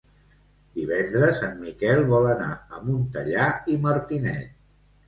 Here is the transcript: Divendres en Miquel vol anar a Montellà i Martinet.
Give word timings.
Divendres 0.79 1.43
en 1.49 1.53
Miquel 1.67 2.03
vol 2.15 2.27
anar 2.33 2.51
a 2.57 2.83
Montellà 2.89 3.49
i 3.77 3.79
Martinet. 3.87 4.55